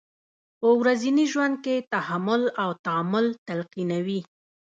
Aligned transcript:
په 0.59 0.67
ورځني 0.79 1.25
ژوند 1.31 1.55
کې 1.63 1.85
تحمل 1.93 2.43
او 2.61 2.69
تامل 2.85 3.25
تلقینوي. 3.47 4.21